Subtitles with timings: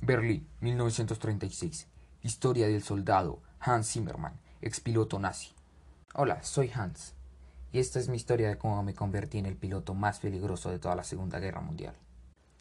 [0.00, 1.88] Berlín, 1936.
[2.22, 5.50] Historia del soldado Hans Zimmermann, expiloto nazi.
[6.14, 7.14] Hola, soy Hans.
[7.72, 10.78] Y esta es mi historia de cómo me convertí en el piloto más peligroso de
[10.78, 11.94] toda la Segunda Guerra Mundial.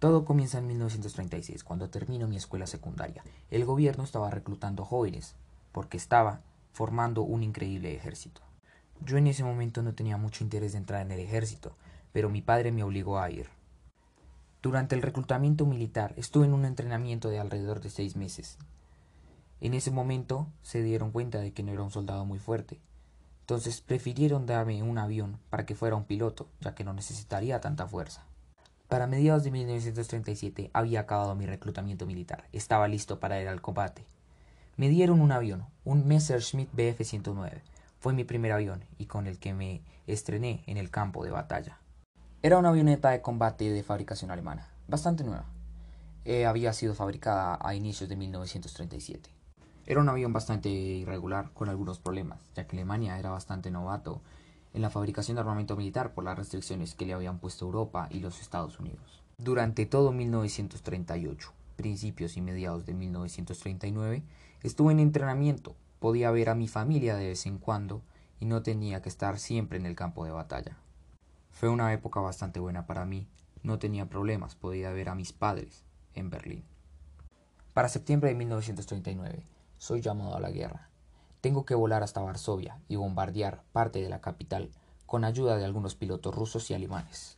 [0.00, 3.22] Todo comienza en 1936, cuando termino mi escuela secundaria.
[3.50, 5.36] El gobierno estaba reclutando jóvenes,
[5.70, 6.40] porque estaba
[6.72, 8.40] formando un increíble ejército.
[9.02, 11.76] Yo en ese momento no tenía mucho interés de entrar en el ejército,
[12.12, 13.48] pero mi padre me obligó a ir.
[14.62, 18.58] Durante el reclutamiento militar estuve en un entrenamiento de alrededor de seis meses.
[19.62, 22.78] En ese momento se dieron cuenta de que no era un soldado muy fuerte.
[23.40, 27.86] Entonces prefirieron darme un avión para que fuera un piloto, ya que no necesitaría tanta
[27.86, 28.26] fuerza.
[28.86, 32.44] Para mediados de 1937 había acabado mi reclutamiento militar.
[32.52, 34.04] Estaba listo para ir al combate.
[34.76, 37.62] Me dieron un avión, un Messerschmitt Bf-109.
[37.98, 41.79] Fue mi primer avión y con el que me estrené en el campo de batalla.
[42.42, 45.44] Era una avioneta de combate de fabricación alemana, bastante nueva.
[46.24, 49.28] Eh, había sido fabricada a inicios de 1937.
[49.84, 54.22] Era un avión bastante irregular, con algunos problemas, ya que Alemania era bastante novato
[54.72, 58.20] en la fabricación de armamento militar por las restricciones que le habían puesto Europa y
[58.20, 59.22] los Estados Unidos.
[59.36, 64.22] Durante todo 1938, principios y mediados de 1939,
[64.62, 68.00] estuve en entrenamiento, podía ver a mi familia de vez en cuando
[68.38, 70.78] y no tenía que estar siempre en el campo de batalla.
[71.60, 73.28] Fue una época bastante buena para mí.
[73.62, 76.64] No tenía problemas, podía ver a mis padres en Berlín.
[77.74, 79.44] Para septiembre de 1939,
[79.76, 80.88] soy llamado a la guerra.
[81.42, 84.70] Tengo que volar hasta Varsovia y bombardear parte de la capital
[85.04, 87.36] con ayuda de algunos pilotos rusos y alemanes.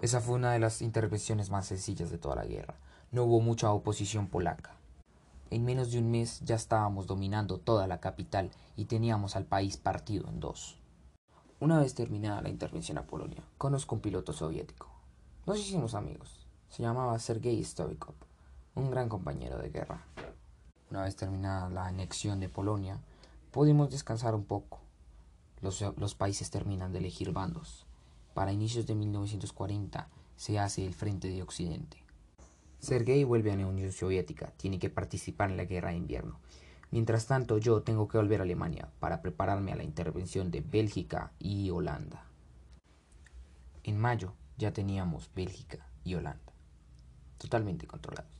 [0.00, 2.76] Esa fue una de las intervenciones más sencillas de toda la guerra.
[3.12, 4.74] No hubo mucha oposición polaca.
[5.50, 9.76] En menos de un mes ya estábamos dominando toda la capital y teníamos al país
[9.76, 10.79] partido en dos.
[11.60, 14.88] Una vez terminada la intervención a Polonia, conozco un piloto soviético.
[15.44, 16.46] Nos hicimos amigos.
[16.70, 18.14] Se llamaba Sergei Stovikov,
[18.76, 20.02] un gran compañero de guerra.
[20.90, 22.98] Una vez terminada la anexión de Polonia,
[23.50, 24.78] pudimos descansar un poco.
[25.60, 27.84] Los, los países terminan de elegir bandos.
[28.32, 31.98] Para inicios de 1940 se hace el Frente de Occidente.
[32.78, 36.38] Sergei vuelve a la Unión Soviética, tiene que participar en la guerra de invierno
[36.90, 41.32] Mientras tanto, yo tengo que volver a Alemania para prepararme a la intervención de Bélgica
[41.38, 42.24] y Holanda.
[43.84, 46.52] En mayo ya teníamos Bélgica y Holanda,
[47.38, 48.30] totalmente controlados.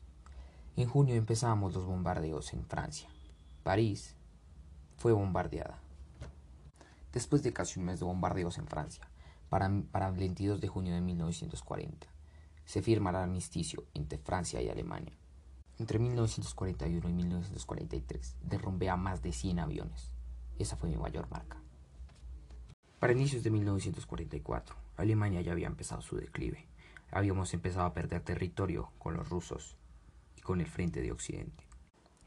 [0.76, 3.08] En junio empezamos los bombardeos en Francia.
[3.62, 4.16] París
[4.96, 5.78] fue bombardeada.
[7.12, 9.08] Después de casi un mes de bombardeos en Francia,
[9.48, 12.06] para, para el 22 de junio de 1940,
[12.64, 15.16] se firma el armisticio entre Francia y Alemania.
[15.80, 20.12] Entre 1941 y 1943 derrumbé a más de 100 aviones.
[20.58, 21.56] Esa fue mi mayor marca.
[22.98, 26.68] Para inicios de 1944, Alemania ya había empezado su declive.
[27.10, 29.78] Habíamos empezado a perder territorio con los rusos
[30.36, 31.64] y con el frente de Occidente.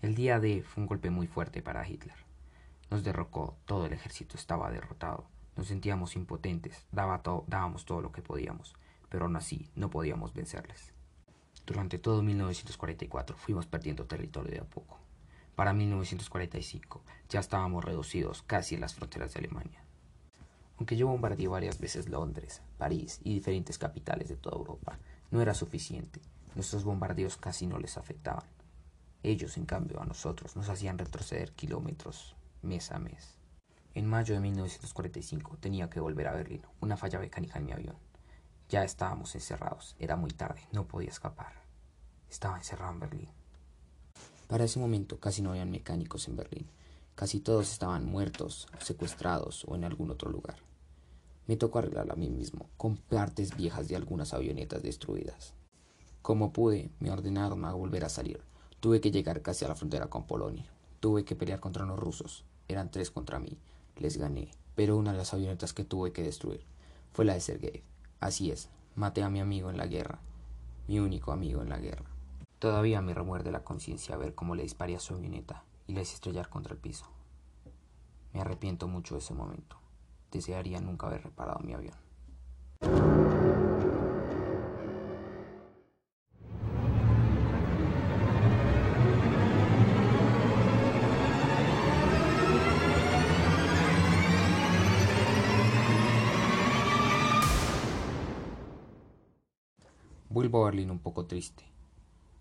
[0.02, 2.18] El día D fue un golpe muy fuerte para Hitler.
[2.90, 5.28] Nos derrocó, todo el ejército estaba derrotado.
[5.56, 8.74] Nos sentíamos impotentes, dábamos todo lo que podíamos,
[9.10, 10.92] pero aún así no podíamos vencerles.
[11.66, 15.00] Durante todo 1944 fuimos perdiendo territorio de a poco.
[15.56, 19.84] Para 1945 ya estábamos reducidos casi en las fronteras de Alemania.
[20.78, 25.00] Aunque yo bombardeé varias veces Londres, París y diferentes capitales de toda Europa,
[25.32, 26.20] no era suficiente.
[26.56, 28.46] Nuestros bombardeos casi no les afectaban.
[29.22, 33.38] Ellos, en cambio, a nosotros nos hacían retroceder kilómetros mes a mes.
[33.94, 37.96] En mayo de 1945 tenía que volver a Berlín, una falla mecánica en mi avión.
[38.70, 41.54] Ya estábamos encerrados, era muy tarde, no podía escapar.
[42.30, 43.30] Estaba encerrado en Berlín.
[44.48, 46.68] Para ese momento casi no habían mecánicos en Berlín.
[47.16, 50.58] Casi todos estaban muertos, secuestrados o en algún otro lugar.
[51.46, 55.54] Me tocó arreglar a mí mismo, con partes viejas de algunas avionetas destruidas.
[56.22, 58.42] Como pude, me ordenaron a volver a salir.
[58.80, 60.66] Tuve que llegar casi a la frontera con Polonia.
[61.00, 62.46] Tuve que pelear contra los rusos.
[62.68, 63.58] Eran tres contra mí.
[63.98, 66.66] Les gané, pero una de las avionetas que tuve que destruir
[67.12, 67.84] fue la de Sergei.
[68.24, 70.20] Así es, maté a mi amigo en la guerra,
[70.88, 72.06] mi único amigo en la guerra.
[72.58, 76.14] Todavía me remuerde la conciencia ver cómo le disparé a su avioneta y le hice
[76.14, 77.06] estrellar contra el piso.
[78.32, 79.76] Me arrepiento mucho de ese momento.
[80.32, 81.98] Desearía nunca haber reparado mi avión.
[100.34, 101.64] Vuelvo a Berlín un poco triste.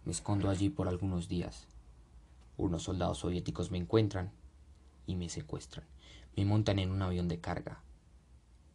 [0.06, 1.66] Me escondo allí por algunos días.
[2.56, 4.32] Unos soldados soviéticos me encuentran
[5.06, 5.84] y me secuestran.
[6.34, 7.82] Me montan en un avión de carga.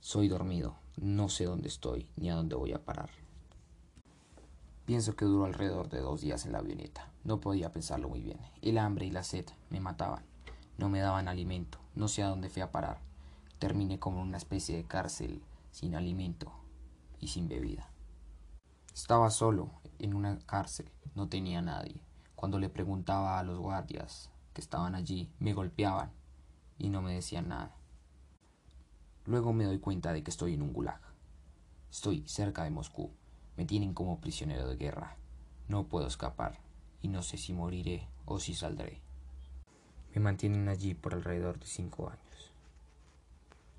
[0.01, 3.09] Soy dormido, no sé dónde estoy ni a dónde voy a parar.
[4.85, 7.11] Pienso que duró alrededor de dos días en la avioneta.
[7.23, 8.37] No podía pensarlo muy bien.
[8.61, 10.25] El hambre y la sed me mataban.
[10.77, 11.79] No me daban alimento.
[11.95, 12.99] No sé a dónde fui a parar.
[13.57, 15.41] Terminé como una especie de cárcel,
[15.71, 16.51] sin alimento
[17.19, 17.89] y sin bebida.
[18.97, 20.89] Estaba solo en una cárcel.
[21.13, 22.01] No tenía nadie.
[22.35, 26.09] Cuando le preguntaba a los guardias que estaban allí, me golpeaban
[26.79, 27.75] y no me decían nada.
[29.25, 30.99] Luego me doy cuenta de que estoy en un gulag.
[31.91, 33.11] Estoy cerca de Moscú.
[33.55, 35.15] Me tienen como prisionero de guerra.
[35.67, 36.57] No puedo escapar
[37.03, 38.99] y no sé si moriré o si saldré.
[40.15, 42.51] Me mantienen allí por alrededor de cinco años.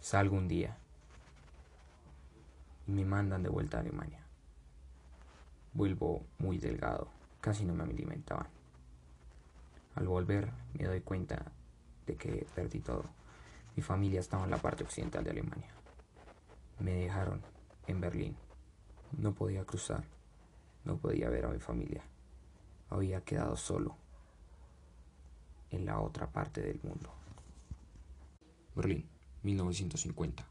[0.01, 0.77] Salgo un día
[2.87, 4.28] y me mandan de vuelta a Alemania.
[5.79, 7.07] Vuelvo muy delgado,
[7.41, 8.49] casi no me alimentaban.
[9.95, 11.53] Al volver me doy cuenta
[12.05, 13.05] de que perdí todo.
[13.77, 15.71] Mi familia estaba en la parte occidental de Alemania.
[16.81, 17.43] Me dejaron
[17.87, 18.37] en Berlín.
[19.19, 20.03] No podía cruzar.
[20.85, 22.03] No podía ver a mi familia.
[22.91, 23.95] Había quedado solo
[25.71, 27.09] en la otra parte del mundo.
[28.75, 29.09] Berlín,
[29.45, 30.45] 1950.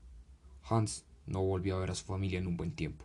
[0.70, 3.04] Hans no volvió a ver a su familia en un buen tiempo.